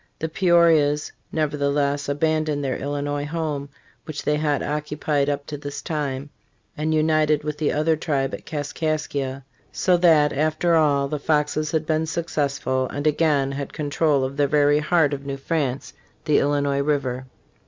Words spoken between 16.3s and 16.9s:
Illinois